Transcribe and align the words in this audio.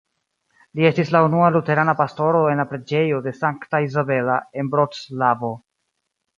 Li 0.77 0.87
estis 0.89 1.11
la 1.15 1.21
unua 1.25 1.49
luterana 1.57 1.95
pastoro 1.99 2.41
en 2.55 2.63
la 2.63 2.67
Preĝejo 2.73 3.21
de 3.29 3.37
Sankta 3.43 3.85
Izabela, 3.91 4.41
en 4.63 4.73
Vroclavo. 4.75 5.55